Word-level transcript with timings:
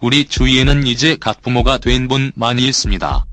우리 0.00 0.24
주위에는 0.26 0.86
이제 0.86 1.16
갓 1.20 1.42
부모가 1.42 1.78
된 1.78 2.08
분 2.08 2.32
많이 2.34 2.66
있습니다. 2.66 3.24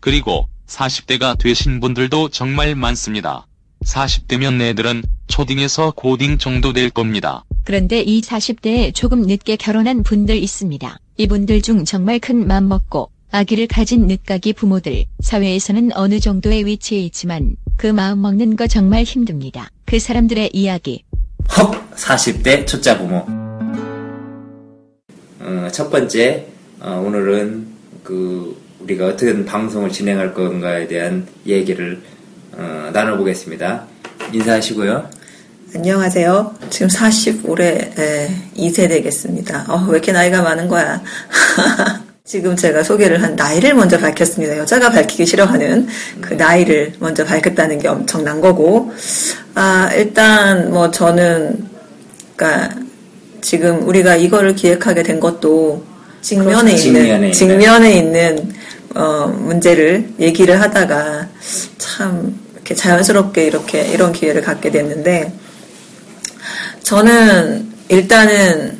그리고 0.00 0.48
40대가 0.66 1.38
되신 1.38 1.80
분들도 1.80 2.30
정말 2.30 2.74
많습니다. 2.74 3.46
40대면 3.84 4.60
애들은 4.60 5.02
초딩에서 5.28 5.92
고딩 5.96 6.38
정도 6.38 6.72
될 6.72 6.90
겁니다. 6.90 7.44
그런데 7.64 8.00
이 8.00 8.20
40대에 8.20 8.94
조금 8.94 9.22
늦게 9.22 9.56
결혼한 9.56 10.02
분들 10.02 10.36
있습니다. 10.36 10.98
이분들 11.18 11.62
중 11.62 11.84
정말 11.84 12.18
큰 12.18 12.46
맘 12.46 12.68
먹고 12.68 13.10
아기를 13.30 13.66
가진 13.66 14.06
늦가기 14.08 14.52
부모들, 14.52 15.04
사회에서는 15.20 15.92
어느 15.94 16.20
정도의 16.20 16.66
위치에 16.66 16.98
있지만 17.00 17.56
그 17.76 17.86
마음 17.86 18.20
먹는 18.20 18.56
거 18.56 18.66
정말 18.66 19.04
힘듭니다. 19.04 19.70
그 19.86 19.98
사람들의 19.98 20.50
이야기. 20.52 21.04
헉! 21.56 21.94
40대 21.96 22.66
초짜 22.66 22.98
부모. 22.98 23.24
어, 25.44 25.68
첫 25.72 25.90
번째, 25.90 26.46
어, 26.80 27.02
오늘은 27.04 27.66
그 28.04 28.56
우리가 28.80 29.06
어떻게 29.06 29.44
방송을 29.44 29.90
진행할 29.90 30.34
건가에 30.34 30.86
대한 30.86 31.26
얘기를 31.46 32.00
어, 32.52 32.90
나눠보겠습니다. 32.92 33.84
인사하시고요. 34.32 35.10
안녕하세요. 35.74 36.54
지금 36.70 36.88
40 36.88 37.48
올해 37.48 37.90
2세 38.56 38.88
되겠습니다. 38.88 39.66
어, 39.68 39.84
왜 39.88 39.94
이렇게 39.94 40.12
나이가 40.12 40.42
많은 40.42 40.68
거야? 40.68 41.02
지금 42.24 42.54
제가 42.54 42.84
소개를 42.84 43.20
한 43.20 43.34
나이를 43.34 43.74
먼저 43.74 43.98
밝혔습니다. 43.98 44.56
여자가 44.58 44.90
밝히기 44.90 45.26
싫어하는 45.26 45.88
그 46.20 46.34
나이를 46.34 46.94
먼저 47.00 47.24
밝혔다는 47.24 47.80
게 47.80 47.88
엄청난 47.88 48.40
거고, 48.40 48.92
아, 49.54 49.90
일단 49.94 50.70
뭐 50.70 50.90
저는, 50.90 51.66
그니까 52.36 52.70
지금 53.42 53.86
우리가 53.86 54.16
이거를 54.16 54.54
기획하게 54.54 55.02
된 55.02 55.20
것도 55.20 55.84
직면에. 56.22 56.72
있는, 56.72 57.32
직면에 57.32 57.92
있는, 57.98 58.54
어, 58.94 59.26
문제를 59.26 60.14
얘기를 60.20 60.60
하다가 60.60 61.28
참 61.76 62.40
이렇게 62.54 62.74
자연스럽게 62.74 63.44
이렇게 63.44 63.88
이런 63.88 64.12
기회를 64.12 64.40
갖게 64.40 64.70
됐는데, 64.70 65.32
저는 66.82 67.72
일단은 67.88 68.78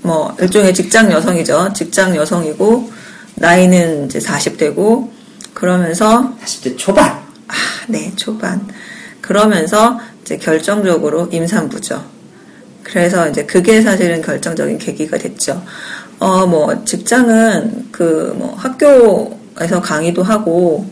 뭐 0.00 0.34
일종의 0.40 0.74
직장 0.74 1.12
여성이죠. 1.12 1.72
직장 1.74 2.16
여성이고 2.16 2.90
나이는 3.36 4.06
이제 4.06 4.18
40대고 4.18 5.08
그러면서 5.54 6.34
40대 6.42 6.78
초반. 6.78 7.10
아, 7.48 7.54
네, 7.88 8.12
초반. 8.16 8.66
그러면서 9.20 10.00
이제 10.22 10.36
결정적으로 10.36 11.28
임산부죠. 11.30 12.21
그래서 12.82 13.28
이제 13.28 13.44
그게 13.44 13.80
사실은 13.80 14.22
결정적인 14.22 14.78
계기가 14.78 15.18
됐죠. 15.18 15.62
어, 16.18 16.46
뭐, 16.46 16.84
직장은 16.84 17.88
그, 17.90 18.34
뭐, 18.36 18.54
학교에서 18.54 19.80
강의도 19.80 20.22
하고, 20.22 20.86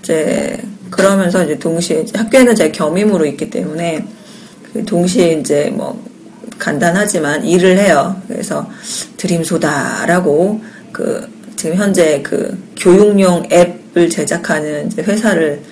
이제, 0.00 0.58
그러면서 0.90 1.44
이제 1.44 1.58
동시에, 1.58 2.02
이제 2.02 2.18
학교에는 2.18 2.54
제 2.54 2.70
겸임으로 2.70 3.26
있기 3.26 3.50
때문에, 3.50 4.06
그 4.72 4.84
동시에 4.84 5.32
이제 5.34 5.70
뭐, 5.74 6.02
간단하지만 6.58 7.44
일을 7.44 7.78
해요. 7.78 8.20
그래서 8.28 8.68
드림소다라고 9.16 10.60
그 10.92 11.26
지금 11.56 11.76
현재 11.76 12.20
그 12.22 12.62
교육용 12.78 13.48
앱을 13.50 14.10
제작하는 14.10 14.86
이제 14.86 15.02
회사를 15.02 15.62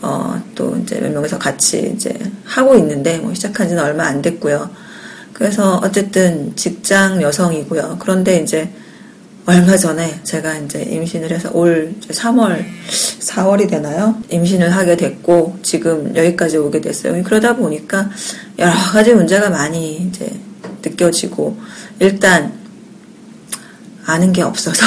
어 0.00 0.42
또 0.54 0.76
이제 0.76 1.00
몇 1.00 1.12
명이서 1.12 1.38
같이 1.38 1.92
이제 1.94 2.16
하고 2.44 2.76
있는데 2.76 3.18
뭐 3.18 3.34
시작한 3.34 3.68
지는 3.68 3.82
얼마 3.82 4.04
안 4.04 4.22
됐고요. 4.22 4.70
그래서 5.42 5.80
어쨌든 5.82 6.54
직장 6.54 7.20
여성이고요. 7.20 7.96
그런데 7.98 8.38
이제 8.38 8.70
얼마 9.44 9.76
전에 9.76 10.20
제가 10.22 10.56
이제 10.58 10.82
임신을 10.82 11.32
해서 11.32 11.50
올 11.52 11.92
3월, 12.00 12.64
4월이 13.18 13.68
되나요? 13.68 14.14
임신을 14.28 14.70
하게 14.70 14.96
됐고, 14.96 15.58
지금 15.64 16.14
여기까지 16.14 16.58
오게 16.58 16.80
됐어요. 16.80 17.20
그러다 17.24 17.56
보니까 17.56 18.08
여러 18.60 18.72
가지 18.72 19.14
문제가 19.14 19.50
많이 19.50 19.96
이제 19.96 20.30
느껴지고, 20.80 21.56
일단, 21.98 22.52
아는 24.06 24.32
게 24.32 24.42
없어서, 24.42 24.86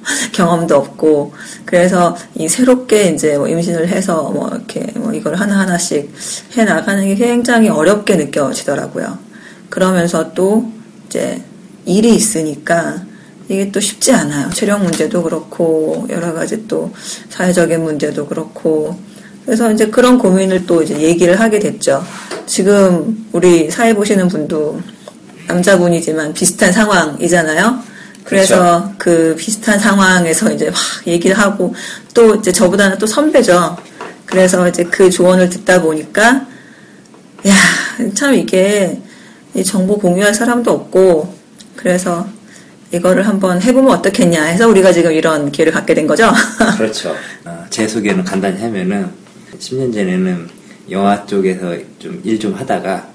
경험도 0.32 0.76
없고, 0.76 1.34
그래서 1.66 2.16
이 2.34 2.48
새롭게 2.48 3.10
이제 3.10 3.36
뭐 3.36 3.46
임신을 3.48 3.88
해서 3.88 4.30
뭐 4.30 4.48
이렇게 4.48 4.80
뭐 4.94 5.12
이걸 5.12 5.34
하나 5.34 5.58
하나씩 5.58 6.10
해 6.56 6.64
나가는 6.64 7.04
게 7.04 7.14
굉장히 7.16 7.68
어렵게 7.68 8.16
느껴지더라고요. 8.16 9.29
그러면서 9.70 10.34
또 10.34 10.70
이제 11.06 11.42
일이 11.86 12.14
있으니까 12.14 13.02
이게 13.48 13.72
또 13.72 13.80
쉽지 13.80 14.12
않아요. 14.12 14.50
체력 14.50 14.82
문제도 14.82 15.22
그렇고, 15.22 16.06
여러 16.10 16.32
가지 16.32 16.68
또 16.68 16.92
사회적인 17.30 17.82
문제도 17.82 18.26
그렇고. 18.26 18.98
그래서 19.44 19.72
이제 19.72 19.86
그런 19.86 20.18
고민을 20.18 20.66
또 20.66 20.82
이제 20.82 21.00
얘기를 21.00 21.40
하게 21.40 21.58
됐죠. 21.58 22.04
지금 22.46 23.26
우리 23.32 23.70
사회 23.70 23.94
보시는 23.94 24.28
분도 24.28 24.80
남자분이지만 25.48 26.32
비슷한 26.32 26.72
상황이잖아요. 26.72 27.82
그래서 28.22 28.92
그 28.98 29.34
비슷한 29.36 29.78
상황에서 29.78 30.52
이제 30.52 30.66
막 30.66 30.76
얘기를 31.06 31.36
하고 31.36 31.74
또 32.14 32.36
이제 32.36 32.52
저보다는 32.52 32.98
또 32.98 33.06
선배죠. 33.06 33.76
그래서 34.26 34.68
이제 34.68 34.84
그 34.84 35.10
조언을 35.10 35.48
듣다 35.48 35.82
보니까 35.82 36.46
야, 37.48 37.54
참 38.14 38.34
이게 38.34 39.00
이 39.54 39.64
정보 39.64 39.98
공유할 39.98 40.34
사람도 40.34 40.70
없고 40.70 41.34
그래서 41.76 42.26
이거를 42.92 43.26
한번 43.26 43.62
해보면 43.62 43.98
어떻겠냐 43.98 44.44
해서 44.44 44.68
우리가 44.68 44.92
지금 44.92 45.12
이런 45.12 45.52
기회를 45.52 45.72
갖게 45.72 45.94
된 45.94 46.06
거죠. 46.06 46.30
그렇죠. 46.76 47.14
어, 47.44 47.64
제 47.70 47.86
소개는 47.86 48.24
간단히 48.24 48.60
하면은 48.60 49.10
10년 49.58 49.92
전에는 49.92 50.48
영화 50.90 51.24
쪽에서 51.24 51.76
좀일좀 51.98 52.54
하다가 52.54 53.08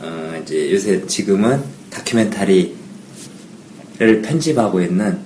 어, 0.00 0.40
이제 0.42 0.72
요새 0.72 1.04
지금은 1.06 1.60
다큐멘터리를 1.90 2.72
편집하고 4.22 4.80
있는 4.80 5.18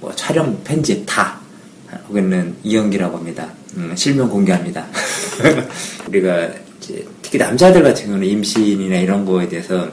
뭐 0.00 0.14
촬영 0.14 0.62
편집 0.62 1.04
다 1.06 1.40
하고 1.88 2.18
있는 2.18 2.54
이영기라고 2.62 3.16
합니다. 3.16 3.48
음, 3.76 3.92
실명 3.96 4.28
공개합니다. 4.28 4.86
우리가 6.08 6.50
이제 6.86 7.04
특히 7.22 7.38
남자들 7.38 7.82
같은 7.82 8.06
경우는 8.06 8.26
임신이나 8.26 8.96
이런 8.98 9.24
거에 9.24 9.48
대해서 9.48 9.88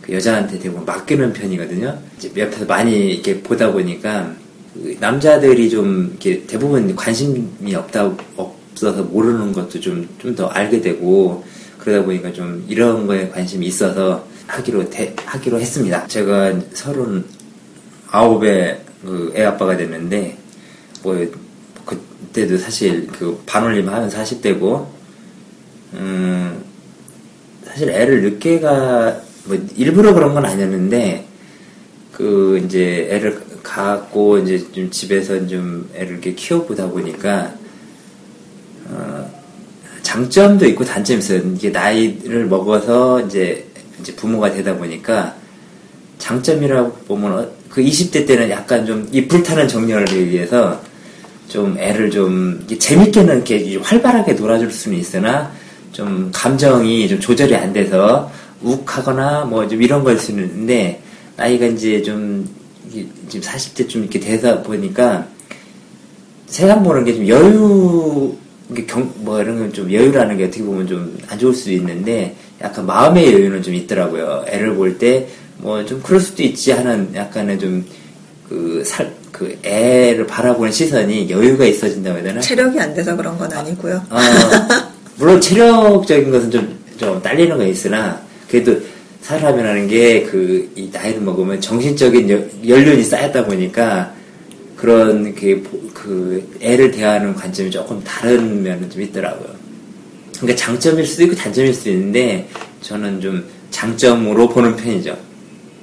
그 0.00 0.12
여자한테 0.12 0.58
대부분 0.58 0.84
맡기는 0.84 1.32
편이거든요. 1.32 1.98
이제 2.16 2.30
옆에서 2.36 2.64
많이 2.66 3.14
이렇게 3.14 3.40
보다 3.42 3.72
보니까 3.72 4.32
그 4.74 4.96
남자들이 5.00 5.68
좀 5.68 6.08
이렇게 6.10 6.46
대부분 6.46 6.94
관심이 6.94 7.74
없다 7.74 8.14
없어서 8.36 9.02
모르는 9.02 9.52
것도 9.52 9.80
좀 9.80 10.08
좀 10.20 10.34
더 10.36 10.46
알게 10.46 10.80
되고 10.80 11.44
그러다 11.78 12.04
보니까 12.04 12.32
좀 12.32 12.64
이런 12.68 13.06
거에 13.06 13.28
관심이 13.28 13.66
있어서 13.66 14.26
하기로 14.46 14.88
대, 14.90 15.12
하기로 15.24 15.60
했습니다. 15.60 16.06
제가 16.06 16.54
서른 16.72 17.24
아홉에 18.10 18.80
그 19.04 19.32
애 19.36 19.44
아빠가 19.44 19.76
됐는데 19.76 20.36
뭐 21.02 21.16
그때도 21.84 22.58
사실 22.58 23.06
그 23.08 23.40
반올림 23.46 23.88
하면 23.88 24.08
40대고 24.08 24.95
음 25.94 26.62
사실 27.64 27.90
애를 27.90 28.22
늦게가 28.22 29.20
뭐 29.44 29.58
일부러 29.76 30.12
그런 30.14 30.34
건 30.34 30.44
아니었는데 30.44 31.24
그 32.12 32.60
이제 32.64 33.08
애를 33.10 33.40
갖고 33.62 34.38
이제 34.38 34.58
좀 34.72 34.90
집에서 34.90 35.46
좀 35.46 35.88
애를 35.94 36.12
이렇게 36.12 36.34
키워보다 36.34 36.88
보니까 36.88 37.54
어 38.88 39.30
장점도 40.02 40.66
있고 40.68 40.84
단점이 40.84 41.18
있어요. 41.18 41.40
이게 41.54 41.70
나이를 41.70 42.46
먹어서 42.46 43.20
이제 43.22 43.66
이제 44.00 44.14
부모가 44.14 44.52
되다 44.52 44.76
보니까 44.76 45.34
장점이라고 46.18 46.92
보면 47.08 47.50
그 47.68 47.82
20대 47.82 48.26
때는 48.26 48.48
약간 48.50 48.86
좀 48.86 49.08
이 49.12 49.26
불타는 49.26 49.68
정열을 49.68 50.28
위해서 50.30 50.80
좀 51.48 51.76
애를 51.78 52.10
좀 52.10 52.64
재밌게는 52.78 53.34
이렇게 53.36 53.76
활발하게 53.76 54.32
놀아줄 54.34 54.70
수는 54.70 54.98
있으나 54.98 55.52
좀 55.96 56.30
감정이 56.34 57.08
좀 57.08 57.18
조절이 57.18 57.54
안 57.56 57.72
돼서 57.72 58.30
욱하거나 58.62 59.46
뭐 59.46 59.66
좀 59.66 59.80
이런 59.80 60.04
걸 60.04 60.18
수는 60.18 60.44
있는데 60.44 61.00
나이가 61.36 61.64
이제 61.64 62.02
좀 62.02 62.46
지금 63.30 63.40
40대 63.40 63.88
좀 63.88 64.02
이렇게 64.02 64.20
돼서 64.20 64.62
보니까 64.62 65.26
세상 66.46 66.82
보는 66.82 67.04
게 67.04 67.14
좀 67.14 67.26
여유 67.28 68.36
경, 68.86 69.10
뭐 69.24 69.40
이런 69.40 69.58
건 69.58 69.72
좀 69.72 69.90
여유라는 69.90 70.36
게 70.36 70.44
어떻게 70.44 70.62
보면 70.62 70.86
좀 70.86 71.18
안 71.30 71.38
좋을 71.38 71.54
수도 71.54 71.72
있는데 71.72 72.36
약간 72.60 72.84
마음의 72.84 73.32
여유는 73.32 73.62
좀 73.62 73.74
있더라고요. 73.74 74.44
애를 74.48 74.74
볼 74.74 74.98
때 74.98 75.26
뭐 75.62 75.82
좀 75.86 76.02
그럴 76.02 76.20
수도 76.20 76.42
있지 76.42 76.72
하는 76.72 77.10
약간의 77.14 77.58
좀 77.58 77.84
그 78.48 78.82
살, 78.86 79.12
그 79.32 79.58
애를 79.64 80.24
바라보는 80.26 80.70
시선이 80.70 81.28
여유가 81.30 81.64
있어진다고 81.64 82.16
해야 82.18 82.24
되나? 82.28 82.40
체력이 82.40 82.78
안 82.78 82.94
돼서 82.94 83.16
그런 83.16 83.36
건 83.36 83.52
아니고요. 83.52 83.96
어, 84.08 84.16
물론 85.26 85.40
체력적인 85.40 86.30
것은 86.30 86.52
좀, 86.52 86.78
좀 86.96 87.20
딸리는 87.20 87.56
거 87.56 87.66
있으나 87.66 88.22
그래도 88.48 88.80
사람이라는 89.22 89.88
게 89.88 90.22
그 90.22 90.70
이 90.76 90.88
나이를 90.92 91.20
먹으면 91.20 91.60
정신적인 91.60 92.30
여- 92.30 92.44
연륜이 92.68 93.02
쌓였다 93.02 93.44
보니까 93.44 94.14
그런 94.76 95.34
그, 95.34 95.90
그 95.92 96.56
애를 96.60 96.92
대하는 96.92 97.34
관점이 97.34 97.72
조금 97.72 98.00
다른 98.04 98.62
면은 98.62 98.88
좀 98.88 99.02
있더라고요. 99.02 99.48
그러니까 100.36 100.54
장점일 100.54 101.04
수도 101.04 101.24
있고 101.24 101.34
단점일 101.34 101.74
수도 101.74 101.90
있는데 101.90 102.48
저는 102.82 103.20
좀 103.20 103.44
장점으로 103.72 104.48
보는 104.48 104.76
편이죠. 104.76 105.16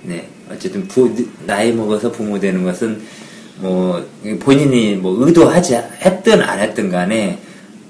네. 0.03 0.25
어쨌든 0.49 0.87
부, 0.87 1.13
나이 1.45 1.73
먹어서 1.73 2.09
부모 2.09 2.39
되는 2.39 2.63
것은 2.63 3.01
뭐 3.57 4.07
본인이 4.39 4.95
뭐 4.95 5.25
의도하지 5.25 5.75
했든 6.05 6.41
안 6.41 6.59
했든 6.61 6.89
간에 6.89 7.39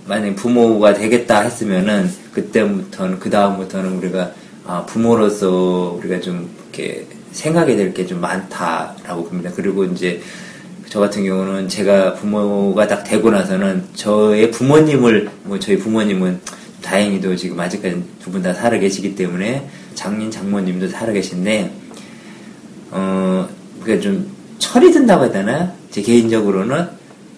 만약 0.08 0.36
부모가 0.36 0.94
되겠다 0.94 1.42
했으면은 1.42 2.10
그때부터는 2.34 3.20
그 3.20 3.30
다음부터는 3.30 3.98
우리가 3.98 4.32
아, 4.66 4.86
부모로서 4.86 5.98
우리가 6.00 6.20
좀 6.22 6.50
이렇게 6.74 7.06
생각이 7.32 7.76
될 7.76 7.94
게 7.94 8.06
좀 8.06 8.22
많다라고 8.22 9.26
봅니다. 9.26 9.52
그리고 9.56 9.84
이제 9.86 10.22
저 10.90 11.00
같은 11.00 11.24
경우는 11.26 11.68
제가 11.70 12.14
부모가 12.16 12.88
딱 12.88 13.04
되고 13.04 13.32
나서는 13.32 13.84
저의 13.96 14.52
부모님을 14.52 15.30
뭐 15.44 15.58
저희 15.60 15.78
부모님은 15.78 16.40
다행히도 16.82 17.36
지금 17.36 17.60
아직까지 17.60 18.04
두 18.22 18.32
분 18.32 18.42
다 18.44 18.54
살아 18.54 18.78
계시기 18.78 19.16
때문에 19.16 19.68
장인 19.96 20.30
장모님도 20.30 20.90
살아 20.90 21.12
계신데 21.14 21.72
어 22.92 23.48
그게 23.80 24.00
좀 24.00 24.30
철이 24.60 24.92
든다고 24.92 25.24
해야 25.26 25.32
되나 25.32 25.74
제 25.92 26.02
개인적으로는 26.02 26.88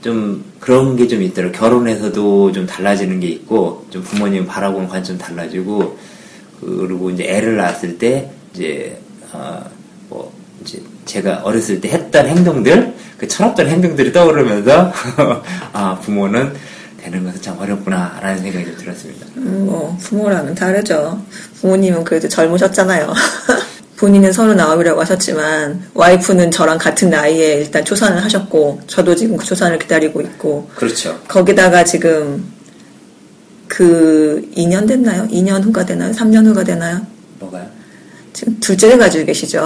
좀 0.05 0.45
그런 0.59 0.95
게 0.95 1.07
좀 1.07 1.23
있더라고요. 1.23 1.59
결혼해서도 1.59 2.51
좀 2.51 2.67
달라지는 2.67 3.19
게 3.19 3.27
있고 3.29 3.87
좀 3.89 4.03
부모님 4.03 4.45
바라보는 4.45 4.87
관점 4.87 5.17
달라지고 5.17 5.97
그리고 6.61 7.09
이제 7.09 7.23
애를 7.23 7.57
낳았을 7.57 7.97
때 7.97 8.29
이제 8.53 8.99
어뭐 9.33 10.31
이제 10.61 10.79
제가 11.05 11.41
어렸을 11.43 11.81
때 11.81 11.89
했던 11.89 12.27
행동들 12.27 12.93
그 13.17 13.27
철없던 13.27 13.67
행동들이 13.67 14.13
떠오르면서 14.13 14.93
아 15.73 15.99
부모는 16.03 16.53
되는 17.01 17.23
것은 17.23 17.41
참 17.41 17.57
어렵구나라는 17.59 18.43
생각이 18.43 18.65
좀 18.65 18.77
들었습니다. 18.77 19.25
음, 19.37 19.65
뭐 19.65 19.97
부모랑은 20.01 20.53
다르죠. 20.53 21.19
부모님은 21.61 22.03
그래도 22.03 22.27
젊으셨잖아요. 22.29 23.11
본인은 24.05 24.31
서른아홉이라고 24.33 25.01
하셨지만 25.01 25.81
와이프는 25.95 26.51
저랑 26.51 26.77
같은 26.77 27.09
나이에 27.09 27.55
일단 27.55 27.83
초산을 27.83 28.23
하셨고 28.23 28.81
저도 28.85 29.15
지금 29.15 29.35
그 29.35 29.43
초산을 29.43 29.79
기다리고 29.79 30.21
있고 30.21 30.69
그렇죠. 30.75 31.19
거기다가 31.27 31.83
지금 31.83 32.45
그 33.67 34.47
2년 34.55 34.87
됐나요? 34.87 35.27
2년 35.27 35.63
후가 35.63 35.87
되나요? 35.87 36.11
3년 36.11 36.45
후가 36.45 36.63
되나요? 36.63 37.01
뭐가요? 37.39 37.65
지금 38.31 38.59
둘째를 38.59 38.99
가지고 38.99 39.25
계시죠. 39.25 39.59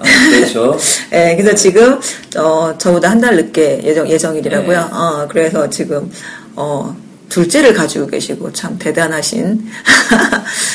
아, 0.00 0.02
그렇죠. 0.32 0.76
예, 1.14 1.36
그래서 1.36 1.54
지금 1.54 2.00
어 2.36 2.74
저보다 2.76 3.08
한 3.10 3.20
달 3.20 3.36
늦게 3.36 3.80
예정 3.84 4.08
예정일이라고요. 4.10 4.76
네. 4.80 4.88
어 4.90 5.28
그래서 5.30 5.70
지금 5.70 6.10
어 6.56 6.96
둘째를 7.34 7.74
가지고 7.74 8.06
계시고 8.06 8.52
참 8.52 8.78
대단하신. 8.78 9.66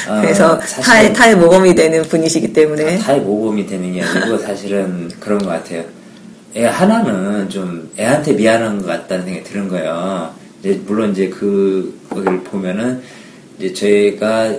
아, 0.09 0.19
그래서 0.21 0.59
사실은- 0.59 0.81
타의 0.83 1.13
타의 1.13 1.35
모범이 1.37 1.73
되는 1.73 2.01
분이시기 2.03 2.51
때문에 2.51 2.97
타의 2.97 3.21
모범이 3.21 3.65
되는 3.65 3.93
게 3.93 4.01
아니고 4.03 4.37
사실은 4.39 5.09
그런 5.21 5.39
것 5.39 5.47
같아요. 5.47 5.85
애 6.57 6.65
하나는 6.65 7.47
좀 7.49 7.89
애한테 7.97 8.33
미안한 8.33 8.79
것 8.81 8.87
같다는 8.87 9.23
생각이 9.23 9.45
드는 9.49 9.69
거예요. 9.69 10.33
이제 10.59 10.81
물론 10.85 11.11
이제 11.13 11.29
그 11.29 11.97
거기를 12.09 12.43
보면은 12.43 13.01
이제 13.57 13.71
저희가 13.73 14.53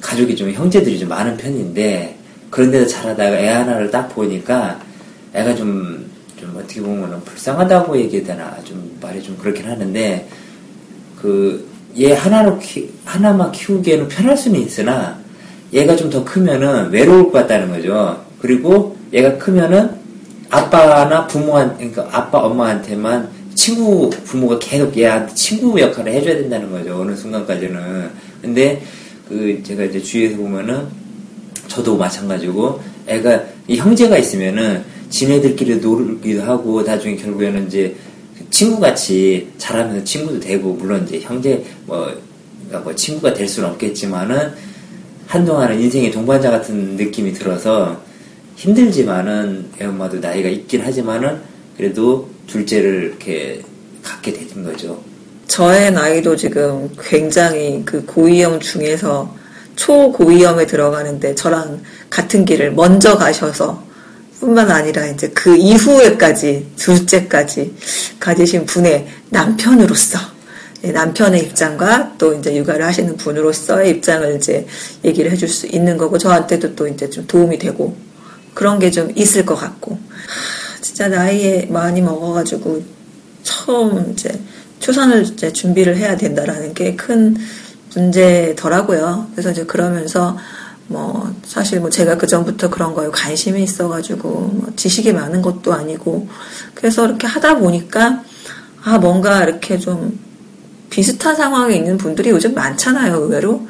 가족이 0.00 0.34
좀 0.34 0.50
형제들이 0.50 0.98
좀 0.98 1.08
많은 1.08 1.36
편인데 1.36 2.18
그런데도 2.50 2.88
자라다가 2.88 3.36
애 3.38 3.48
하나를 3.50 3.88
딱 3.92 4.08
보니까 4.08 4.80
애가 5.32 5.54
좀, 5.54 6.10
좀 6.40 6.56
어떻게 6.58 6.80
보면은 6.80 7.20
불쌍하다고 7.24 7.96
얘기해야 7.98 8.26
되나 8.26 8.56
좀 8.64 8.98
말이 9.00 9.22
좀 9.22 9.36
그렇긴 9.38 9.66
하는데 9.68 10.26
그 11.20 11.76
얘 11.98 12.12
하나로 12.12 12.58
키, 12.58 12.90
하나만 13.04 13.52
키우기에는 13.52 14.08
편할 14.08 14.36
수는 14.36 14.60
있으나 14.60 15.18
얘가 15.72 15.96
좀 15.96 16.10
더 16.10 16.22
크면은 16.24 16.90
외로울 16.90 17.24
것 17.24 17.32
같다는 17.32 17.70
거죠. 17.70 18.22
그리고 18.40 18.96
얘가 19.12 19.36
크면은 19.38 19.90
아빠나 20.50 21.26
부모한 21.26 21.76
그러니까 21.76 22.08
아빠 22.12 22.38
엄마한테만 22.38 23.28
친구 23.54 24.10
부모가 24.10 24.58
계속 24.58 24.96
얘한테 24.96 25.34
친구 25.34 25.80
역할을 25.80 26.12
해줘야 26.12 26.34
된다는 26.36 26.70
거죠. 26.70 27.00
어느 27.00 27.16
순간까지는. 27.16 28.10
근데 28.42 28.82
그 29.28 29.60
제가 29.64 29.84
이제 29.84 30.00
주위에서 30.00 30.36
보면은 30.36 30.86
저도 31.66 31.96
마찬가지고 31.96 32.80
애가 33.06 33.42
이 33.66 33.76
형제가 33.76 34.18
있으면은 34.18 34.84
지네들끼리 35.08 35.76
놀기도 35.76 36.42
하고 36.42 36.82
나중에 36.82 37.16
결국에는 37.16 37.66
이제 37.66 37.96
친구같이 38.50 39.52
자라면서 39.58 40.04
친구도 40.04 40.40
되고 40.40 40.72
물론 40.72 41.04
이제 41.04 41.20
형제 41.20 41.64
뭐, 41.84 42.06
그러니까 42.66 42.80
뭐 42.80 42.94
친구가 42.94 43.34
될 43.34 43.48
수는 43.48 43.70
없겠지만은 43.70 44.54
한동안은 45.26 45.80
인생의 45.80 46.10
동반자 46.10 46.50
같은 46.50 46.96
느낌이 46.96 47.32
들어서 47.32 48.00
힘들지만은 48.56 49.66
애 49.80 49.84
엄마도 49.84 50.18
나이가 50.18 50.48
있긴 50.48 50.82
하지만은 50.82 51.40
그래도 51.76 52.28
둘째를 52.46 53.04
이렇게 53.04 53.62
갖게 54.02 54.32
되는 54.32 54.64
거죠. 54.64 55.02
저의 55.46 55.92
나이도 55.92 56.36
지금 56.36 56.90
굉장히 57.00 57.82
그 57.84 58.04
고위험 58.04 58.60
중에서 58.60 59.34
초고위험에 59.76 60.66
들어가는데 60.66 61.34
저랑 61.34 61.82
같은 62.08 62.44
길을 62.44 62.72
먼저 62.72 63.16
가셔서 63.16 63.85
뿐만 64.40 64.70
아니라 64.70 65.06
이제 65.06 65.28
그 65.30 65.56
이후에까지 65.56 66.66
둘째까지 66.76 67.74
가지신 68.20 68.66
분의 68.66 69.06
남편으로서 69.30 70.18
예, 70.84 70.92
남편의 70.92 71.40
입장과 71.44 72.14
또 72.18 72.34
이제 72.34 72.54
육아를 72.54 72.84
하시는 72.84 73.16
분으로서의 73.16 73.90
입장을 73.92 74.36
이제 74.36 74.66
얘기를 75.04 75.30
해줄 75.30 75.48
수 75.48 75.66
있는 75.66 75.96
거고 75.96 76.18
저한테도 76.18 76.76
또 76.76 76.86
이제 76.86 77.08
좀 77.08 77.26
도움이 77.26 77.58
되고 77.58 77.96
그런 78.54 78.78
게 78.78 78.90
좀 78.90 79.10
있을 79.16 79.44
것 79.46 79.54
같고 79.54 79.92
하, 79.94 80.80
진짜 80.80 81.08
나이에 81.08 81.66
많이 81.70 82.02
먹어가지고 82.02 82.82
처음 83.42 84.12
이제 84.12 84.38
초산을 84.80 85.22
이제 85.22 85.52
준비를 85.52 85.96
해야 85.96 86.16
된다라는 86.16 86.74
게 86.74 86.94
큰 86.96 87.36
문제더라고요. 87.94 89.28
그래서 89.32 89.50
이제 89.50 89.64
그러면서 89.64 90.36
뭐 90.88 91.34
사실 91.44 91.80
뭐 91.80 91.90
제가 91.90 92.16
그 92.16 92.26
전부터 92.26 92.70
그런 92.70 92.94
거에 92.94 93.08
관심이 93.08 93.62
있어가지고 93.62 94.28
뭐 94.28 94.72
지식이 94.76 95.12
많은 95.12 95.42
것도 95.42 95.72
아니고 95.72 96.28
그래서 96.74 97.06
이렇게 97.06 97.26
하다 97.26 97.58
보니까 97.58 98.22
아 98.84 98.98
뭔가 98.98 99.42
이렇게 99.42 99.78
좀 99.78 100.18
비슷한 100.90 101.34
상황에 101.34 101.74
있는 101.74 101.98
분들이 101.98 102.30
요즘 102.30 102.54
많잖아요 102.54 103.16
의외로. 103.16 103.66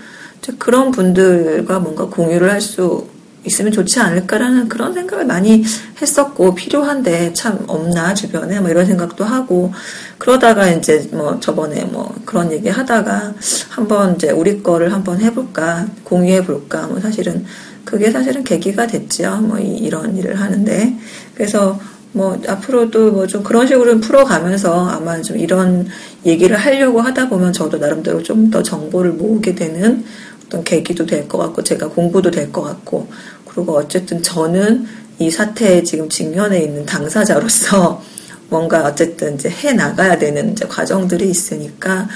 그런 0.58 0.92
분들과 0.92 1.80
뭔가 1.80 2.06
공유를 2.06 2.50
할 2.50 2.60
수 2.60 3.08
있으면 3.46 3.72
좋지 3.72 4.00
않을까라는 4.00 4.68
그런 4.68 4.92
생각을 4.94 5.24
많이 5.26 5.64
했었고 6.00 6.54
필요한데 6.54 7.32
참 7.32 7.58
없나 7.66 8.12
주변에 8.14 8.60
뭐 8.60 8.70
이런 8.70 8.84
생각도 8.86 9.24
하고 9.24 9.72
그러다가 10.18 10.68
이제 10.68 11.08
뭐 11.12 11.38
저번에 11.40 11.84
뭐 11.84 12.14
그런 12.24 12.52
얘기 12.52 12.68
하다가 12.68 13.34
한번 13.70 14.16
이제 14.16 14.30
우리 14.30 14.62
거를 14.62 14.92
한번 14.92 15.20
해볼까 15.20 15.86
공유해 16.04 16.44
볼까 16.44 16.86
뭐 16.86 17.00
사실은 17.00 17.44
그게 17.84 18.10
사실은 18.10 18.42
계기가 18.44 18.86
됐죠 18.86 19.36
뭐 19.42 19.58
이, 19.58 19.76
이런 19.76 20.16
일을 20.16 20.40
하는데. 20.40 20.96
그래서 21.34 21.78
뭐 22.12 22.40
앞으로도 22.48 23.12
뭐 23.12 23.26
좀 23.26 23.42
그런 23.42 23.66
식으로 23.66 24.00
풀어가면서 24.00 24.88
아마 24.88 25.20
좀 25.20 25.36
이런 25.38 25.86
얘기를 26.24 26.56
하려고 26.56 27.00
하다 27.02 27.28
보면 27.28 27.52
저도 27.52 27.76
나름대로 27.78 28.22
좀 28.22 28.50
더 28.50 28.62
정보를 28.62 29.12
모으게 29.12 29.54
되는 29.54 30.02
어떤 30.46 30.64
계기도 30.64 31.04
될 31.04 31.28
것 31.28 31.36
같고 31.38 31.62
제가 31.62 31.88
공부도 31.88 32.30
될 32.30 32.50
것 32.52 32.62
같고 32.62 33.08
그리고 33.56 33.78
어쨌든 33.78 34.22
저는 34.22 34.86
이 35.18 35.30
사태에 35.30 35.82
지금 35.82 36.10
직면해 36.10 36.60
있는 36.60 36.84
당사자로서 36.84 38.02
뭔가 38.50 38.84
어쨌든 38.84 39.34
이제 39.34 39.48
해 39.48 39.72
나가야 39.72 40.18
되는 40.18 40.52
이제 40.52 40.66
과정들이 40.66 41.28
있으니까 41.30 42.06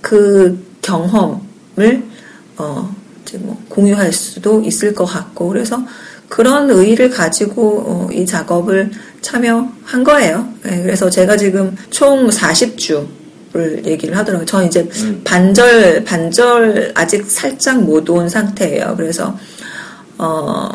그 0.00 0.64
경험을 0.80 2.04
어 2.56 2.94
이제 3.22 3.36
뭐 3.38 3.60
공유할 3.68 4.12
수도 4.12 4.62
있을 4.62 4.94
것 4.94 5.04
같고 5.04 5.48
그래서 5.48 5.82
그런 6.28 6.70
의의를 6.70 7.10
가지고 7.10 7.84
어, 7.86 8.08
이 8.12 8.24
작업을 8.24 8.90
참여한 9.20 10.04
거예요. 10.04 10.48
네, 10.62 10.80
그래서 10.82 11.10
제가 11.10 11.36
지금 11.36 11.76
총 11.90 12.28
40주를 12.28 13.84
얘기를 13.84 14.16
하더라고요. 14.16 14.46
저는 14.46 14.68
이제 14.68 14.88
음. 15.02 15.20
반절 15.24 16.04
반절 16.04 16.92
아직 16.94 17.28
살짝 17.28 17.82
못 17.82 18.08
온 18.08 18.28
상태예요. 18.28 18.94
그래서 18.96 19.36
어 20.18 20.68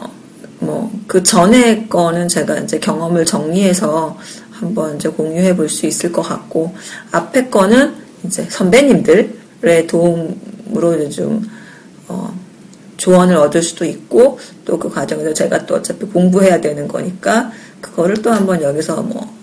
뭐 0.62 0.90
그 1.08 1.24
전에 1.24 1.88
거는 1.88 2.28
제가 2.28 2.60
이제 2.60 2.78
경험을 2.80 3.26
정리해서 3.26 4.18
한번 4.52 4.96
이제 4.96 5.10
공유해 5.10 5.56
볼 5.56 5.70
수 5.70 5.86
있을 5.88 6.12
것 6.12 6.22
같고 6.22 6.76
앞에 7.12 7.50
거는 7.50 7.96
이제 8.26 8.46
선배님들의 8.50 9.88
도움으로 9.88 11.10
좀 11.10 11.50
어, 12.08 12.38
조언을 12.98 13.36
얻을 13.38 13.64
수도 13.64 13.86
있고 13.86 14.40
또 14.66 14.78
그 14.78 14.90
과정에서 14.90 15.34
제가 15.34 15.66
또 15.66 15.76
어차피 15.76 16.06
공부해야 16.06 16.62
되는 16.62 16.88
거니까 16.88 17.52
그거를 17.82 18.22
또 18.22 18.32
한번 18.32 18.62
여기서 18.62 19.02
뭐 19.02 19.34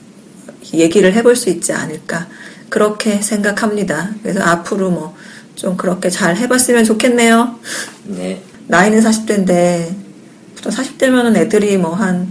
얘기를 0.75 1.13
해볼 1.15 1.35
수 1.35 1.49
있지 1.49 1.73
않을까 1.73 2.29
그렇게 2.69 3.23
생각합니다. 3.23 4.11
그래서 4.23 4.41
앞으로 4.43 4.91
뭐 4.91 5.15
좀 5.57 5.77
그렇게 5.77 6.11
잘 6.11 6.37
해봤으면 6.37 6.85
좋겠네요. 6.85 7.59
네. 8.05 8.43
나이는 8.69 9.01
40대인데, 9.01 9.95
보통 10.57 10.73
40대면은 10.73 11.37
애들이 11.37 11.77
뭐 11.77 11.95
한, 11.95 12.29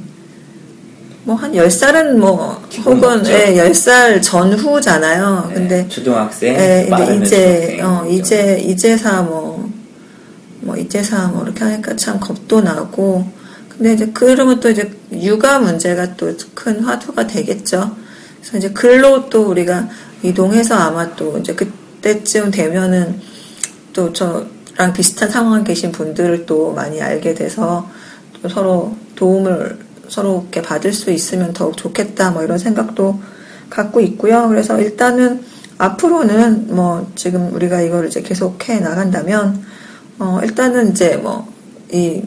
뭐 1.23 1.35
한 1.35 1.53
10살은 1.53 2.17
뭐, 2.17 2.61
기본 2.69 2.97
혹은, 2.97 3.17
맞죠? 3.17 3.31
예, 3.31 3.55
10살 3.55 4.21
전후잖아요. 4.21 5.45
네, 5.49 5.53
근데, 5.55 5.87
초등학생, 5.87 6.53
예, 6.55 6.87
근데 6.89 7.25
이제. 7.25 7.79
어, 7.81 8.05
이제, 8.09 8.59
이제사 8.59 9.21
뭐, 9.23 9.69
뭐, 10.61 10.75
이제사 10.77 11.27
뭐, 11.29 11.43
이렇게 11.43 11.63
하니까 11.63 11.95
참 11.95 12.19
겁도 12.19 12.61
나고, 12.61 13.25
근데 13.69 13.93
이제 13.93 14.09
그러면 14.13 14.59
또 14.59 14.69
이제 14.69 14.89
육아 15.11 15.59
문제가 15.59 16.15
또 16.15 16.33
큰 16.53 16.79
화두가 16.79 17.27
되겠죠. 17.27 17.95
그래서 18.39 18.57
이제 18.57 18.69
글로 18.71 19.29
또 19.29 19.43
우리가 19.49 19.89
이동해서 20.23 20.75
아마 20.75 21.13
또 21.15 21.37
이제 21.37 21.53
그때쯤 21.53 22.51
되면은 22.51 23.19
또 23.93 24.13
저 24.13 24.45
랑 24.77 24.93
비슷한 24.93 25.29
상황에 25.29 25.63
계신 25.63 25.91
분들을 25.91 26.45
또 26.45 26.73
많이 26.73 27.01
알게 27.01 27.33
돼서 27.33 27.89
또 28.41 28.49
서로 28.49 28.95
도움을 29.15 29.79
서로 30.09 30.41
이렇게 30.43 30.61
받을 30.61 30.93
수 30.93 31.11
있으면 31.11 31.53
더욱 31.53 31.77
좋겠다 31.77 32.31
뭐 32.31 32.43
이런 32.43 32.57
생각도 32.57 33.19
갖고 33.69 33.99
있고요. 34.01 34.47
그래서 34.49 34.79
일단은 34.79 35.43
앞으로는 35.77 36.75
뭐 36.75 37.11
지금 37.15 37.53
우리가 37.53 37.81
이걸 37.81 38.07
이제 38.07 38.21
계속 38.21 38.69
해 38.69 38.79
나간다면 38.79 39.63
어 40.19 40.39
일단은 40.43 40.91
이제 40.91 41.17
뭐 41.17 41.55
이 41.91 42.21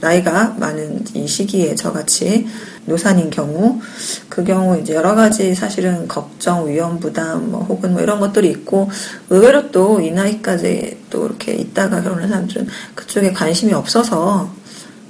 나이가 0.00 0.54
많은 0.58 1.04
이 1.14 1.26
시기에 1.26 1.74
저같이 1.74 2.46
노산인 2.86 3.30
경우 3.30 3.80
그 4.28 4.44
경우 4.44 4.78
이제 4.80 4.94
여러 4.94 5.14
가지 5.14 5.54
사실은 5.54 6.08
걱정, 6.08 6.68
위험 6.68 6.98
부담 7.00 7.50
뭐 7.50 7.62
혹은 7.64 7.92
뭐 7.92 8.00
이런 8.00 8.20
것들이 8.20 8.48
있고 8.50 8.90
의외로 9.30 9.70
또 9.70 9.98
이 10.00 10.10
나이까지 10.10 11.04
또 11.10 11.26
이렇게 11.26 11.54
있다가 11.54 12.02
결혼한 12.02 12.28
사람들은 12.28 12.68
그쪽에 12.94 13.32
관심이 13.32 13.72
없어서 13.72 14.50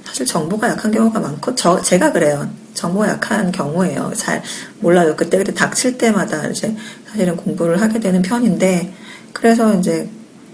사실 0.05 0.25
정보가 0.25 0.71
약한 0.71 0.91
경우가 0.91 1.21
많고 1.21 1.55
저 1.55 1.81
제가 1.83 2.13
그래요. 2.13 2.49
정보가 2.75 3.09
약한 3.09 3.53
경우예요. 3.53 4.13
잘 4.17 4.43
몰라요. 4.81 5.15
그때 5.17 5.37
그때 5.37 5.53
닥칠 5.53 5.99
때마다 5.99 6.47
이제 6.49 6.75
사실은 7.07 7.37
공부를 7.37 7.81
하게 7.81 8.01
되는 8.01 8.23
편인데 8.23 8.95
그래서 9.33 9.75
이제 9.75 10.09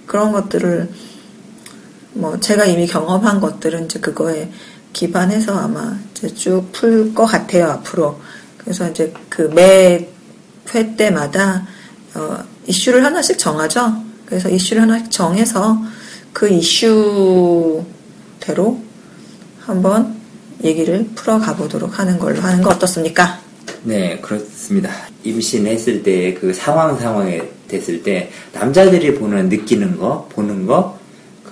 그런 0.07 0.33
것들을 0.33 0.89
뭐 2.15 2.39
제가 2.41 2.65
이미 2.67 2.87
경험한 2.87 3.41
것들은 3.41 3.87
이제 3.87 3.99
그거에 4.01 4.51
기반해서 4.93 5.57
아마 5.59 5.99
이제 6.13 6.29
쭉 6.29 6.71
풀 6.73 7.13
것 7.15 7.27
같아요 7.27 7.67
앞으로. 7.71 8.21
그래서 8.59 8.89
이제 8.91 9.13
그 9.29 9.49
매 9.51 10.09
회 10.75 10.97
때마다 10.97 11.67
어, 12.15 12.39
이슈를 12.67 13.05
하나씩 13.05 13.39
정하죠. 13.39 13.93
그래서 14.25 14.49
이슈를 14.49 14.81
하나씩 14.83 15.11
정해서 15.11 15.77
그 16.33 16.49
이슈대로 16.49 17.85
한번 19.61 20.17
얘기를 20.63 21.07
풀어가 21.15 21.55
보도록 21.55 21.99
하는 21.99 22.19
걸로 22.19 22.41
하는 22.41 22.63
거 22.63 22.71
어떻습니까? 22.71 23.39
네, 23.83 24.19
그렇습니다. 24.21 24.91
임신했을 25.25 26.03
때 26.03 26.35
그 26.35 26.55
상황 26.55 26.99
상황에 26.99 27.43
됐을 27.69 28.03
때 28.03 28.31
남자들이 28.53 29.15
보는 29.15 29.49
느끼는 29.51 29.99
거, 29.99 30.27
보는 30.33 30.67
거, 30.67 30.99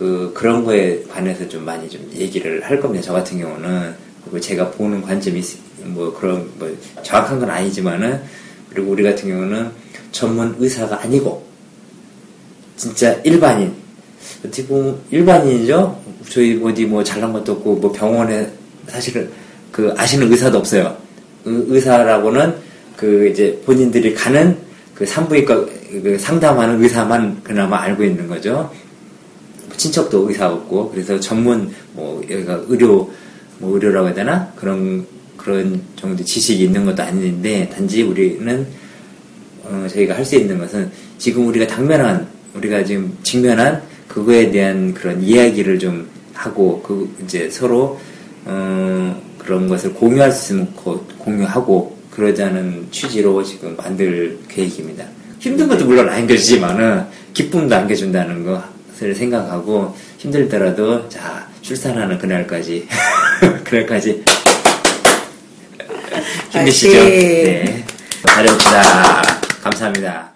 그 0.02 0.32
그런 0.35 0.64
거에 0.64 1.00
관해서 1.09 1.49
좀 1.49 1.64
많이 1.64 1.88
좀 1.88 2.00
얘기를 2.12 2.61
할 2.64 2.80
겁니다. 2.80 3.04
저 3.06 3.12
같은 3.12 3.38
경우는 3.38 3.94
그리고 4.25 4.40
제가 4.40 4.68
보는 4.73 5.00
관점이 5.00 5.38
있- 5.38 5.59
뭐 5.85 6.12
그런 6.12 6.50
뭐 6.59 6.68
정확한 7.04 7.38
건 7.38 7.49
아니지만은 7.49 8.21
그리고 8.68 8.90
우리 8.90 9.04
같은 9.04 9.28
경우는 9.28 9.71
전문 10.11 10.56
의사가 10.59 11.02
아니고 11.02 11.47
진짜 12.76 13.12
일반인 13.23 13.73
어떻게 14.44 14.66
보면 14.66 14.99
일반인이죠. 15.12 16.02
저희 16.28 16.61
어디 16.64 16.85
뭐 16.85 17.04
잘난 17.04 17.32
것도 17.32 17.52
없고 17.52 17.76
뭐 17.76 17.92
병원에 17.92 18.50
사실은 18.88 19.30
그 19.71 19.94
아시는 19.97 20.32
의사도 20.32 20.59
없어요. 20.59 20.97
의- 21.44 21.64
의사라고는 21.68 22.56
그 22.97 23.28
이제 23.28 23.56
본인들이 23.64 24.14
가는 24.14 24.56
그 24.97 25.06
산부인과 25.06 25.64
그 26.02 26.18
상담하는 26.18 26.82
의사만 26.82 27.40
그나마 27.44 27.82
알고 27.82 28.02
있는 28.02 28.26
거죠. 28.26 28.68
친척도 29.76 30.29
의사 30.29 30.50
없고 30.52 30.91
그래서 30.91 31.19
전문 31.21 31.71
뭐 31.93 32.21
여기가 32.31 32.64
의료 32.69 33.11
뭐 33.59 33.75
의료라고 33.75 34.09
해야 34.09 34.14
되나 34.14 34.52
그런 34.57 35.07
그런 35.37 35.81
정도 35.97 36.25
지식이 36.25 36.64
있는 36.64 36.85
것도 36.85 37.02
아닌데 37.02 37.69
단지 37.69 38.02
우리는 38.02 38.67
어, 39.64 39.87
저희가 39.91 40.14
할 40.17 40.25
수 40.25 40.37
있는 40.37 40.59
것은 40.59 40.91
지금 41.19 41.47
우리가 41.49 41.67
당면한 41.67 42.26
우리가 42.55 42.85
지금 42.85 43.17
직면한 43.23 43.83
그거에 44.09 44.50
대한 44.50 44.93
그런 44.93 45.23
이야기를 45.23 45.79
좀 45.79 46.07
하고 46.35 46.83
그 46.83 47.09
이제 47.25 47.49
서로 47.50 47.99
어, 48.45 49.23
그런 49.38 49.69
것을 49.69 49.93
공유할 49.95 50.31
수 50.33 50.52
있으면 50.55 50.73
고- 50.75 51.05
공유하고 51.19 51.97
그러자는 52.11 52.88
취지로 52.91 53.43
지금 53.43 53.75
만들 53.76 54.38
계획입니다. 54.49 55.05
힘든 55.38 55.67
것도 55.69 55.87
물론 55.87 56.09
안겨주지만은 56.09 57.05
기쁨도 57.33 57.75
안겨준다는 57.75 58.45
것을 59.02 59.14
생각하고 59.14 59.94
힘들더라도 60.18 61.09
자 61.09 61.47
출산하는 61.61 62.18
그날까지 62.18 62.87
그날까지 63.64 64.23
힘내시죠. 66.50 66.92
네. 66.92 67.85
잘해봅시다. 68.25 69.23
감사합니다. 69.62 70.32